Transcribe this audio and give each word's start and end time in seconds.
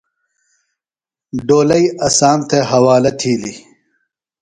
ڈولئی 1.47 1.85
اسام 2.07 2.39
تھےۡ 2.49 2.65
حوالہ 2.69 3.11
تھیلیۡ۔ 3.19 3.59